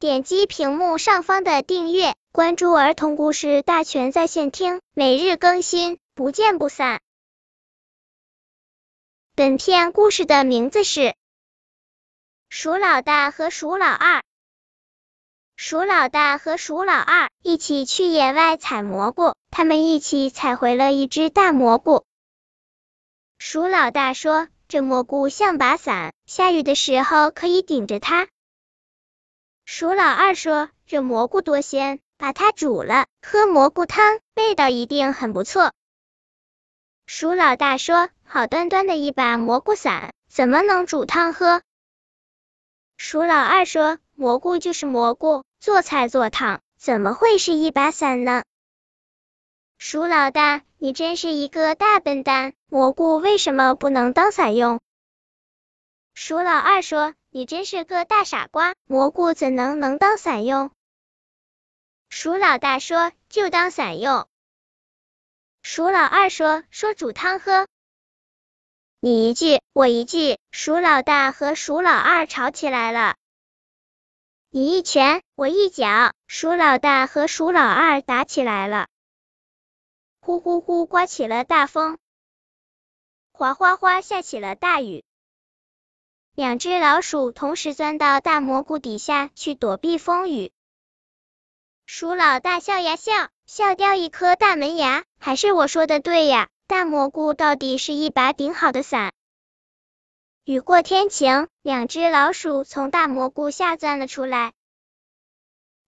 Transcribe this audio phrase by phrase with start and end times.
[0.00, 7.00] 点击屏幕上方的订阅，关注儿童故事大全在线听，每日更新，不见不散。
[9.34, 11.00] 本片故事的名字是
[12.48, 14.18] 《鼠老大和鼠老二》。
[15.56, 22.04] 鼠老大和鼠老二一起去野外采蘑菇，他们一起采回了一只大蘑菇。
[23.38, 28.28] 鼠老大说：“这蘑菇像把伞，下雨的时候可以顶着它。”
[29.70, 35.74] 鼠老二说：“这蘑菇多鲜，把它煮了，喝蘑菇汤，味道一定很不错。”
[37.04, 41.60] 鼠老大说：“好端端的一把蘑菇伞，怎么能煮汤喝？”
[42.96, 48.44] 鼠老二说：“蘑菇就是蘑菇。”做菜做汤，怎么会是一把伞呢？
[49.76, 52.54] 鼠老大，你真是一个大笨蛋！
[52.68, 54.80] 蘑菇为什么不能当伞用？
[56.14, 60.70] 鼠老二说：“你真是个大傻瓜，蘑菇怎能能当伞用？”
[62.08, 64.28] 鼠老大说：“就当伞用。”
[65.62, 67.68] 鼠老二说：“说煮汤喝。”
[69.00, 73.16] 你一句我一句，鼠老大和鼠老二吵起来了。
[74.50, 78.88] 你一拳，我一脚，鼠老大和鼠老二打起来了。
[80.20, 81.98] 呼呼呼，刮起了大风，
[83.30, 85.04] 哗哗哗，下起了大雨。
[86.38, 90.52] 两只老鼠同时钻到大蘑菇底下去躲避风雨。
[91.84, 95.02] 鼠老大笑呀笑，笑掉一颗大门牙。
[95.18, 99.12] 还是我说的对呀，大蘑菇到底是一把顶好的伞。
[100.44, 104.52] 雨过天晴，两只老鼠从大蘑菇下钻了出来。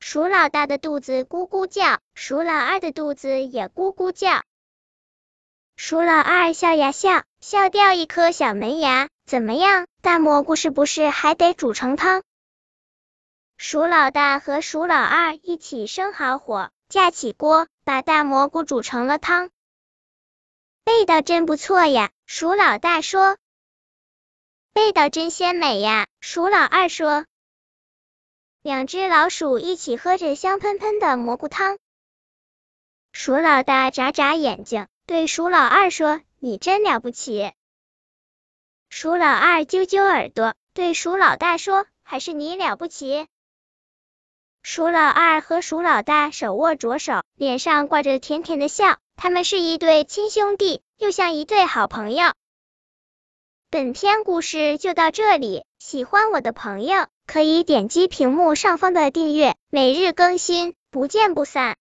[0.00, 4.42] 鼠老大的肚子咕咕叫，鼠老二的肚子也咕咕叫。
[5.80, 9.08] 鼠老二笑呀笑，笑掉一颗小门牙。
[9.26, 12.24] 怎么样，大蘑菇是不是还得煮成汤？
[13.56, 19.50] 鼠老大和鼠老二一起生好火，架起锅，把大蘑菇煮成了汤。
[20.84, 23.38] 味道真不错呀，鼠老大说。
[24.74, 26.08] 味道真鲜美呀！
[26.20, 27.24] 鼠老二说。
[28.62, 31.78] 两只老鼠一起喝着香喷喷的蘑菇汤。
[33.12, 37.50] 鼠老大眨眨眼睛，对鼠老二说：“你真了不起。”
[38.90, 43.26] 鼠老二揪揪耳朵，对鼠老大说：“还是你了不起。”
[44.62, 52.34] 鼠老二和鼠老大手握着手，脸上挂着甜甜的笑，他们是一对亲兄弟，又像一对好朋友。
[53.70, 61.76] 本篇故事就到这里，喜欢我的朋友可以点击屏幕上方的订阅，每日更新，不见不散。